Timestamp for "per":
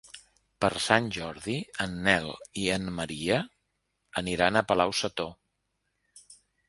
0.63-0.69